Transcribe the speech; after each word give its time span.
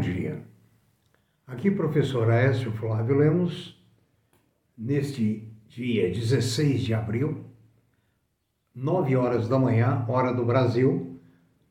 dia. 0.00 0.42
Aqui, 1.46 1.70
professor 1.70 2.30
Aécio 2.30 2.72
Flávio 2.72 3.18
Lemos, 3.18 3.78
neste 4.76 5.52
dia 5.68 6.08
16 6.08 6.80
de 6.80 6.94
abril, 6.94 7.44
9 8.74 9.14
horas 9.16 9.48
da 9.48 9.58
manhã, 9.58 10.04
hora 10.08 10.32
do 10.32 10.44
Brasil, 10.44 11.20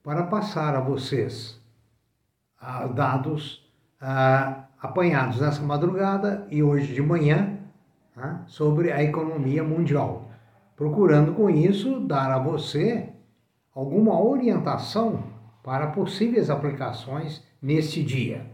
para 0.04 0.24
passar 0.24 0.76
a 0.76 0.80
vocês 0.80 1.60
ah, 2.62 2.86
dados 2.88 3.68
ah, 4.00 4.66
apanhados 4.80 5.42
nessa 5.42 5.62
madrugada 5.64 6.48
e 6.52 6.62
hoje 6.62 6.94
de 6.94 7.02
manhã 7.02 7.58
ah, 8.16 8.44
sobre 8.46 8.92
a 8.92 9.02
economia 9.02 9.64
mundial, 9.64 10.30
procurando 10.76 11.34
com 11.34 11.50
isso 11.50 12.02
dar 12.02 12.32
a 12.32 12.38
você 12.38 13.10
alguma 13.74 14.22
orientação 14.22 15.24
para 15.64 15.88
possíveis 15.88 16.50
aplicações 16.50 17.49
neste 17.62 18.04
dia. 18.04 18.46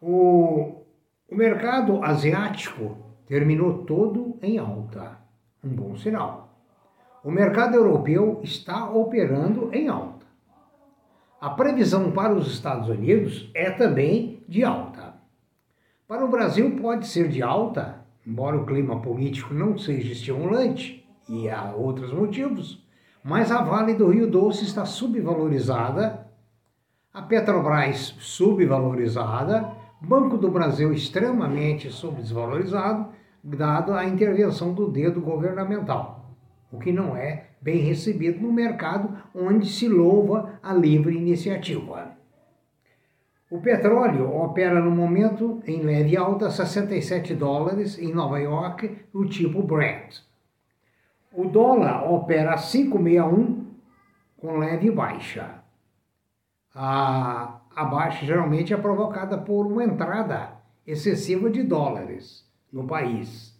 O, 0.00 0.82
o 1.28 1.34
mercado 1.34 2.02
asiático 2.02 2.96
terminou 3.26 3.84
todo 3.84 4.38
em 4.42 4.58
alta, 4.58 5.18
um 5.64 5.68
bom 5.68 5.96
sinal. 5.96 6.46
O 7.24 7.30
mercado 7.30 7.74
europeu 7.74 8.40
está 8.44 8.88
operando 8.90 9.70
em 9.72 9.88
alta. 9.88 10.26
A 11.40 11.50
previsão 11.50 12.12
para 12.12 12.34
os 12.34 12.46
Estados 12.46 12.88
Unidos 12.88 13.50
é 13.54 13.70
também 13.70 14.42
de 14.48 14.62
alta. 14.64 15.14
Para 16.06 16.24
o 16.24 16.28
Brasil 16.28 16.76
pode 16.80 17.06
ser 17.06 17.28
de 17.28 17.42
alta, 17.42 18.06
embora 18.24 18.56
o 18.56 18.64
clima 18.64 19.02
político 19.02 19.52
não 19.52 19.76
seja 19.76 20.12
estimulante, 20.12 21.04
e 21.28 21.48
há 21.48 21.72
outros 21.72 22.12
motivos, 22.12 22.86
mas 23.24 23.50
a 23.50 23.60
Vale 23.60 23.94
do 23.94 24.08
Rio 24.08 24.30
Doce 24.30 24.64
está 24.64 24.84
subvalorizada 24.84 26.25
a 27.16 27.22
Petrobras 27.22 28.14
subvalorizada, 28.18 29.72
Banco 30.02 30.36
do 30.36 30.50
Brasil 30.50 30.92
extremamente 30.92 31.90
subvalorizado, 31.90 33.08
dado 33.42 33.94
a 33.94 34.04
intervenção 34.04 34.74
do 34.74 34.86
dedo 34.90 35.22
governamental, 35.22 36.36
o 36.70 36.78
que 36.78 36.92
não 36.92 37.16
é 37.16 37.46
bem 37.58 37.78
recebido 37.78 38.42
no 38.42 38.52
mercado 38.52 39.16
onde 39.34 39.66
se 39.66 39.88
louva 39.88 40.60
a 40.62 40.74
livre 40.74 41.16
iniciativa. 41.16 42.10
O 43.50 43.62
petróleo 43.62 44.36
opera 44.36 44.78
no 44.78 44.90
momento 44.90 45.62
em 45.66 45.80
leve 45.80 46.18
alta 46.18 46.50
67 46.50 47.34
dólares 47.34 47.98
em 47.98 48.12
Nova 48.12 48.38
York, 48.38 48.94
o 49.14 49.24
tipo 49.24 49.62
Brent. 49.62 50.18
O 51.32 51.46
dólar 51.46 52.12
opera 52.12 52.58
561 52.58 53.64
com 54.36 54.58
leve 54.58 54.90
baixa 54.90 55.64
a, 56.78 57.62
a 57.74 57.84
baixa 57.86 58.26
geralmente 58.26 58.74
é 58.74 58.76
provocada 58.76 59.38
por 59.38 59.66
uma 59.66 59.82
entrada 59.82 60.52
excessiva 60.86 61.48
de 61.48 61.62
dólares 61.62 62.46
no 62.70 62.86
país, 62.86 63.58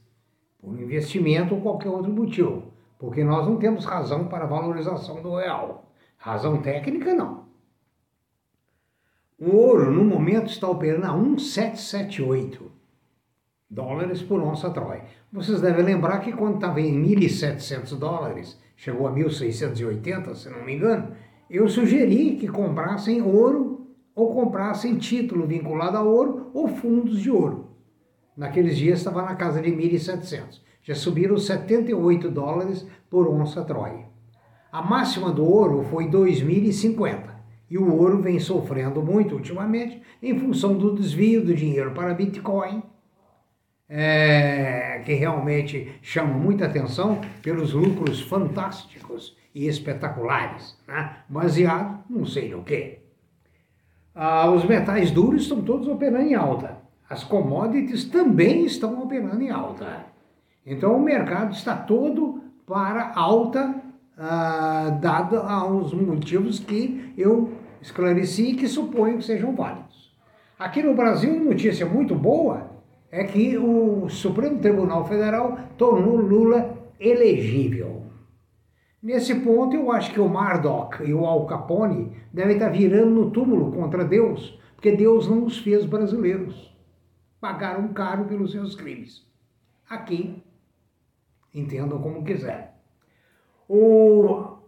por 0.60 0.78
investimento 0.78 1.54
ou 1.54 1.62
qualquer 1.62 1.88
outro 1.88 2.12
motivo, 2.12 2.74
porque 2.98 3.24
nós 3.24 3.46
não 3.46 3.56
temos 3.56 3.86
razão 3.86 4.28
para 4.28 4.44
valorização 4.44 5.22
do 5.22 5.34
real. 5.34 5.90
Razão 6.18 6.60
técnica, 6.60 7.14
não. 7.14 7.46
O 9.38 9.54
ouro, 9.54 9.90
no 9.90 10.04
momento, 10.04 10.50
está 10.50 10.68
operando 10.68 11.06
a 11.06 11.12
1,778 11.12 12.70
dólares 13.68 14.22
por 14.22 14.40
onça 14.40 14.70
Troy. 14.70 15.02
Vocês 15.32 15.60
devem 15.60 15.84
lembrar 15.84 16.20
que 16.20 16.32
quando 16.32 16.56
estava 16.56 16.80
em 16.80 17.02
1.700 17.02 17.98
dólares, 17.98 18.58
chegou 18.76 19.06
a 19.06 19.12
1.680, 19.12 20.34
se 20.34 20.48
não 20.48 20.64
me 20.64 20.74
engano, 20.74 21.14
eu 21.48 21.68
sugeri 21.68 22.36
que 22.36 22.48
comprassem 22.48 23.22
ouro 23.22 23.86
ou 24.14 24.34
comprassem 24.34 24.96
título 24.96 25.46
vinculado 25.46 25.96
a 25.96 26.02
ouro 26.02 26.50
ou 26.52 26.68
fundos 26.68 27.20
de 27.20 27.30
ouro. 27.30 27.70
Naqueles 28.36 28.76
dias 28.76 28.98
estava 28.98 29.22
na 29.22 29.34
casa 29.34 29.62
de 29.62 29.70
1.700. 29.70 30.60
Já 30.82 30.94
subiram 30.94 31.36
78 31.36 32.30
dólares 32.30 32.86
por 33.08 33.28
onça 33.28 33.64
Troy. 33.64 34.04
A 34.70 34.82
máxima 34.82 35.32
do 35.32 35.44
ouro 35.44 35.82
foi 35.84 36.08
2.050 36.08 37.36
e 37.70 37.78
o 37.78 37.94
ouro 37.94 38.20
vem 38.20 38.38
sofrendo 38.38 39.02
muito 39.02 39.34
ultimamente 39.34 40.00
em 40.22 40.38
função 40.38 40.76
do 40.76 40.94
desvio 40.94 41.44
do 41.44 41.54
dinheiro 41.54 41.92
para 41.92 42.14
Bitcoin, 42.14 42.82
é, 43.88 45.02
que 45.04 45.14
realmente 45.14 45.98
chama 46.02 46.34
muita 46.34 46.66
atenção 46.66 47.20
pelos 47.42 47.72
lucros 47.72 48.20
fantásticos 48.20 49.36
e 49.54 49.66
espetaculares, 49.68 50.76
né? 50.86 51.18
baseado 51.28 52.04
não 52.10 52.26
sei 52.26 52.50
no 52.50 52.62
que. 52.62 52.98
Ah, 54.14 54.50
os 54.50 54.64
metais 54.64 55.10
duros 55.10 55.42
estão 55.42 55.62
todos 55.62 55.86
operando 55.88 56.28
em 56.28 56.34
alta. 56.34 56.78
As 57.08 57.22
commodities 57.22 58.04
também 58.06 58.64
estão 58.64 59.02
operando 59.02 59.42
em 59.42 59.50
alta. 59.50 60.06
Então 60.64 60.96
o 60.96 61.02
mercado 61.02 61.52
está 61.52 61.76
todo 61.76 62.42
para 62.66 63.12
alta, 63.14 63.74
ah, 64.18 64.98
dado 65.00 65.36
aos 65.38 65.94
motivos 65.94 66.58
que 66.58 67.12
eu 67.16 67.52
esclareci 67.80 68.50
e 68.50 68.54
que 68.54 68.66
suponho 68.66 69.18
que 69.18 69.24
sejam 69.24 69.54
válidos. 69.54 70.16
Aqui 70.58 70.82
no 70.82 70.94
Brasil, 70.94 71.38
notícia 71.38 71.86
muito 71.86 72.14
boa 72.14 72.75
é 73.16 73.24
que 73.24 73.56
o 73.56 74.10
Supremo 74.10 74.60
Tribunal 74.60 75.06
Federal 75.08 75.58
tornou 75.78 76.16
Lula 76.16 76.76
elegível. 77.00 78.02
Nesse 79.02 79.36
ponto, 79.36 79.74
eu 79.74 79.90
acho 79.90 80.12
que 80.12 80.20
o 80.20 80.28
Murdoch 80.28 81.02
e 81.02 81.14
o 81.14 81.24
Al 81.24 81.46
Capone 81.46 82.12
devem 82.30 82.56
estar 82.56 82.68
virando 82.68 83.12
no 83.12 83.30
túmulo 83.30 83.72
contra 83.72 84.04
Deus, 84.04 84.60
porque 84.74 84.92
Deus 84.92 85.26
não 85.26 85.46
os 85.46 85.56
fez 85.56 85.86
brasileiros. 85.86 86.76
Pagaram 87.40 87.88
caro 87.88 88.26
pelos 88.26 88.52
seus 88.52 88.74
crimes. 88.74 89.26
Aqui, 89.88 90.42
entendam 91.54 91.98
como 91.98 92.22
quiser. 92.22 92.76
O, 93.66 94.58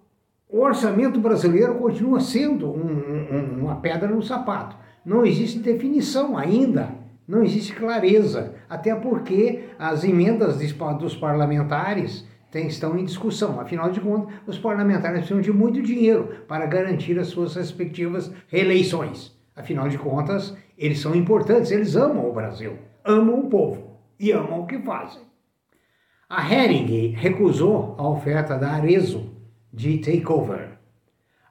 o 0.49 0.61
orçamento 0.61 1.21
brasileiro 1.21 1.75
continua 1.75 2.21
sendo 2.21 2.71
um, 2.71 3.27
um, 3.31 3.65
uma 3.65 3.77
pedra 3.77 4.09
no 4.09 4.23
sapato. 4.23 4.75
Não 5.05 5.27
existe 5.27 5.59
definição 5.59 6.35
ainda, 6.35 7.08
não 7.29 7.45
existe 7.45 7.75
clareza, 7.75 8.55
até 8.71 8.95
porque 8.95 9.65
as 9.79 10.03
emendas 10.03 10.59
dos 10.99 11.15
parlamentares 11.15 12.27
estão 12.55 12.99
em 12.99 13.05
discussão. 13.05 13.61
Afinal 13.61 13.91
de 13.91 14.01
contas, 14.01 14.35
os 14.47 14.59
parlamentares 14.59 15.19
precisam 15.19 15.43
de 15.43 15.53
muito 15.53 15.83
dinheiro 15.83 16.45
para 16.49 16.65
garantir 16.65 17.19
as 17.19 17.27
suas 17.29 17.55
respectivas 17.55 18.33
reeleições. 18.49 19.37
Afinal 19.55 19.89
de 19.89 19.99
contas, 19.99 20.57
eles 20.79 21.01
são 21.01 21.15
importantes, 21.15 21.71
eles 21.71 21.95
amam 21.95 22.31
o 22.31 22.33
Brasil, 22.33 22.79
amam 23.05 23.41
o 23.41 23.51
povo 23.51 23.99
e 24.19 24.33
amam 24.33 24.61
o 24.61 24.67
que 24.67 24.79
fazem. 24.79 25.21
A 26.31 26.51
Hering 26.51 27.09
recusou 27.09 27.95
a 27.99 28.09
oferta 28.09 28.57
da 28.57 28.71
Arezo 28.71 29.37
de 29.73 29.99
takeover. 29.99 30.79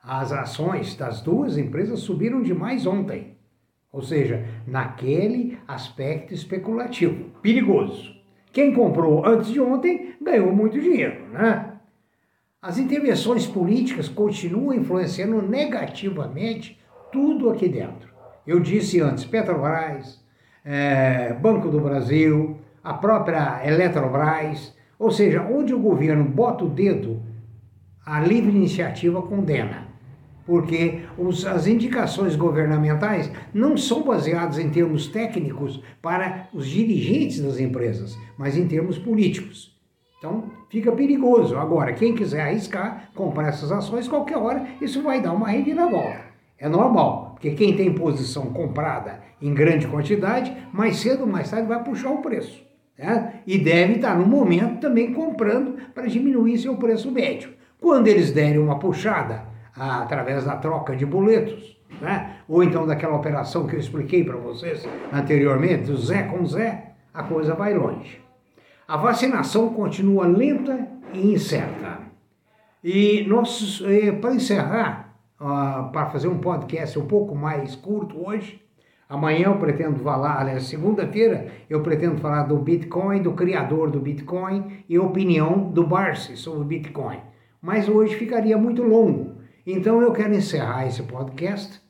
As 0.01 0.31
ações 0.31 0.95
das 0.95 1.21
duas 1.21 1.57
empresas 1.57 1.99
subiram 1.99 2.41
demais 2.41 2.87
ontem, 2.87 3.36
ou 3.97 4.03
seja, 4.03 4.45
naquele 4.67 5.57
aspecto 5.67 6.31
especulativo, 6.31 7.31
perigoso. 7.41 8.15
Quem 8.53 8.71
comprou 8.71 9.25
antes 9.25 9.47
de 9.51 9.59
ontem 9.59 10.13
ganhou 10.21 10.55
muito 10.55 10.79
dinheiro, 10.79 11.27
né? 11.33 11.73
As 12.61 12.77
intervenções 12.77 13.47
políticas 13.47 14.07
continuam 14.07 14.75
influenciando 14.75 15.41
negativamente 15.41 16.79
tudo 17.11 17.49
aqui 17.49 17.67
dentro. 17.67 18.07
Eu 18.45 18.59
disse 18.59 19.01
antes, 19.01 19.25
Petrobras, 19.25 20.23
é, 20.63 21.33
Banco 21.33 21.67
do 21.69 21.81
Brasil, 21.81 22.59
a 22.83 22.93
própria 22.93 23.67
Eletrobras, 23.67 24.75
ou 24.99 25.09
seja, 25.09 25.41
onde 25.41 25.73
o 25.73 25.79
governo 25.79 26.23
bota 26.23 26.63
o 26.63 26.69
dedo, 26.69 27.19
a 28.05 28.19
livre 28.19 28.51
iniciativa 28.51 29.23
condena 29.23 29.86
porque 30.47 31.01
os, 31.17 31.45
as 31.45 31.67
indicações 31.67 32.35
governamentais 32.35 33.29
não 33.53 33.75
são 33.75 34.01
baseadas 34.01 34.57
em 34.57 34.69
termos 34.69 35.07
técnicos 35.07 35.81
para 36.01 36.47
os 36.53 36.65
dirigentes 36.67 37.41
das 37.41 37.59
empresas, 37.59 38.17
mas 38.37 38.57
em 38.57 38.65
termos 38.65 38.97
políticos. 38.97 39.77
Então 40.17 40.45
fica 40.69 40.91
perigoso. 40.91 41.57
Agora, 41.57 41.93
quem 41.93 42.15
quiser 42.15 42.41
arriscar, 42.41 43.11
comprar 43.13 43.49
essas 43.49 43.71
ações, 43.71 44.07
qualquer 44.07 44.37
hora 44.37 44.65
isso 44.81 45.03
vai 45.03 45.21
dar 45.21 45.33
uma 45.33 45.49
reviravolta. 45.49 46.25
É 46.57 46.67
normal, 46.67 47.31
porque 47.33 47.51
quem 47.51 47.75
tem 47.75 47.93
posição 47.93 48.47
comprada 48.47 49.19
em 49.39 49.53
grande 49.53 49.85
quantidade, 49.87 50.55
mais 50.73 50.97
cedo 50.97 51.21
ou 51.21 51.27
mais 51.27 51.51
tarde 51.51 51.67
vai 51.67 51.83
puxar 51.83 52.09
o 52.09 52.21
preço. 52.21 52.65
Né? 52.97 53.41
E 53.45 53.59
deve 53.59 53.93
estar 53.93 54.17
no 54.17 54.25
momento 54.25 54.79
também 54.79 55.13
comprando 55.13 55.75
para 55.93 56.07
diminuir 56.07 56.57
seu 56.57 56.75
preço 56.77 57.11
médio. 57.11 57.51
Quando 57.79 58.07
eles 58.07 58.31
derem 58.31 58.57
uma 58.57 58.79
puxada, 58.79 59.45
através 59.77 60.43
da 60.43 60.55
troca 60.55 60.95
de 60.95 61.05
boletos, 61.05 61.77
né? 62.01 62.37
ou 62.47 62.63
então 62.63 62.85
daquela 62.85 63.15
operação 63.15 63.67
que 63.67 63.75
eu 63.75 63.79
expliquei 63.79 64.23
para 64.23 64.37
vocês 64.37 64.87
anteriormente, 65.11 65.91
o 65.91 65.97
Zé 65.97 66.23
com 66.23 66.45
Zé, 66.45 66.93
a 67.13 67.23
coisa 67.23 67.53
vai 67.53 67.73
longe. 67.73 68.21
A 68.87 68.97
vacinação 68.97 69.69
continua 69.69 70.25
lenta 70.25 70.87
e 71.13 71.33
incerta. 71.33 71.99
E 72.83 73.25
nós, 73.27 73.81
para 74.21 74.33
encerrar 74.33 75.07
para 75.37 76.07
fazer 76.07 76.27
um 76.27 76.39
podcast 76.39 76.97
um 76.97 77.05
pouco 77.05 77.35
mais 77.35 77.75
curto 77.75 78.27
hoje. 78.27 78.61
Amanhã 79.07 79.45
eu 79.45 79.57
pretendo 79.57 79.99
falar, 79.99 80.41
aliás, 80.41 80.63
segunda-feira 80.63 81.47
eu 81.69 81.81
pretendo 81.81 82.17
falar 82.17 82.43
do 82.43 82.57
Bitcoin, 82.57 83.21
do 83.21 83.33
criador 83.33 83.89
do 83.89 83.99
Bitcoin 83.99 84.83
e 84.89 84.99
opinião 84.99 85.69
do 85.69 85.85
Barsi 85.85 86.35
sobre 86.35 86.61
o 86.61 86.65
Bitcoin. 86.65 87.19
Mas 87.61 87.87
hoje 87.87 88.15
ficaria 88.15 88.57
muito 88.57 88.83
longo. 88.83 89.36
Então 89.69 90.01
eu 90.01 90.13
quero 90.13 90.33
encerrar 90.33 90.87
esse 90.87 91.03
podcast 91.03 91.81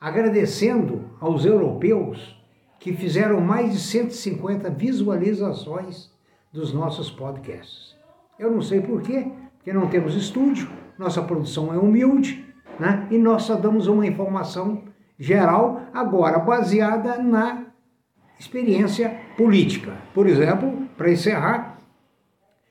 agradecendo 0.00 1.10
aos 1.20 1.44
europeus 1.44 2.40
que 2.78 2.92
fizeram 2.92 3.40
mais 3.40 3.72
de 3.72 3.80
150 3.80 4.70
visualizações 4.70 6.12
dos 6.52 6.72
nossos 6.72 7.10
podcasts. 7.10 7.96
Eu 8.38 8.52
não 8.52 8.62
sei 8.62 8.80
porquê, 8.80 9.32
porque 9.56 9.72
não 9.72 9.88
temos 9.88 10.14
estúdio, 10.14 10.70
nossa 10.96 11.20
produção 11.22 11.74
é 11.74 11.76
humilde, 11.76 12.44
né? 12.78 13.08
E 13.10 13.18
nós 13.18 13.42
só 13.42 13.56
damos 13.56 13.88
uma 13.88 14.06
informação 14.06 14.84
geral, 15.18 15.82
agora 15.92 16.38
baseada 16.38 17.20
na 17.20 17.66
experiência 18.38 19.08
política. 19.36 19.92
Por 20.14 20.28
exemplo, 20.28 20.86
para 20.96 21.10
encerrar, 21.10 21.80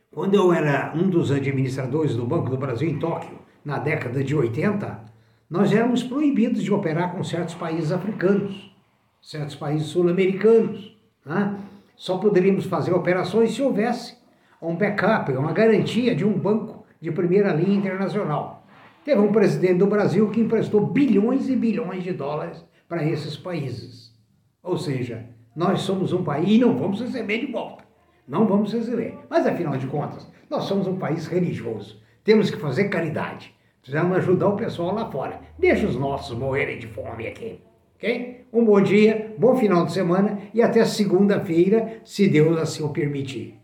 quando 0.10 0.36
eu 0.36 0.54
era 0.54 0.94
um 0.96 1.10
dos 1.10 1.34
administradores 1.34 2.16
do 2.16 2.26
Banco 2.26 2.50
do 2.50 2.58
Brasil 2.58 2.88
em 2.88 2.98
Tóquio, 2.98 3.44
na 3.64 3.80
década 3.80 4.24
de 4.24 4.36
80, 4.36 5.02
nós 5.50 5.72
éramos 5.72 6.04
proibidos 6.04 6.64
de 6.64 6.74
operar 6.74 7.12
com 7.12 7.24
certos 7.24 7.56
países 7.56 7.92
africanos, 7.92 8.76
certos 9.22 9.56
países 9.56 9.88
sul-americanos. 9.88 10.98
Né? 11.26 11.60
Só 11.96 12.18
poderíamos 12.18 12.66
fazer 12.66 12.94
operações 12.94 13.54
se 13.54 13.62
houvesse 13.62 14.18
um 14.62 14.76
backup, 14.76 15.32
uma 15.34 15.54
garantia 15.54 16.16
de 16.16 16.26
um 16.26 16.38
banco 16.38 16.86
de 17.00 17.12
primeira 17.12 17.54
linha 17.54 17.78
internacional. 17.78 18.66
Teve 19.04 19.20
um 19.20 19.32
presidente 19.32 19.80
do 19.80 19.88
Brasil 19.88 20.30
que 20.30 20.40
emprestou 20.40 20.88
bilhões 20.88 21.50
e 21.50 21.56
bilhões 21.56 22.04
de 22.04 22.14
dólares 22.14 22.66
para 22.88 23.04
esses 23.04 23.36
países. 23.36 24.14
Ou 24.62 24.78
seja, 24.78 25.26
nós 25.56 25.82
somos 25.82 26.14
um 26.14 26.24
país 26.24 26.50
e 26.50 26.58
não 26.58 26.78
vamos 26.78 27.02
receber 27.02 27.40
de 27.40 27.52
volta. 27.52 27.84
Não 28.28 28.48
vamos 28.48 28.74
receber. 28.74 29.20
Mas 29.30 29.46
afinal 29.46 29.78
de 29.78 29.88
contas, 29.88 30.32
nós 30.50 30.64
somos 30.64 30.88
um 30.88 30.98
país 30.98 31.28
religioso. 31.28 32.02
Temos 32.24 32.50
que 32.50 32.58
fazer 32.58 32.86
caridade. 32.86 33.54
Precisamos 33.82 34.18
ajudar 34.18 34.48
o 34.48 34.56
pessoal 34.56 34.96
lá 34.96 35.12
fora. 35.12 35.42
Deixa 35.60 35.86
os 35.86 35.96
nossos 35.96 36.38
morrerem 36.38 36.80
de 36.80 36.88
fome 36.88 37.28
aqui. 37.28 37.60
Ok? 37.96 38.46
Um 38.52 38.64
bom 38.64 38.82
dia, 38.82 39.34
bom 39.38 39.56
final 39.56 39.86
de 39.86 39.92
semana 39.92 40.40
e 40.54 40.62
até 40.62 40.86
segunda-feira, 40.86 42.02
se 42.06 42.28
Deus 42.28 42.58
assim 42.58 42.84
o 42.84 42.90
permitir. 42.90 43.63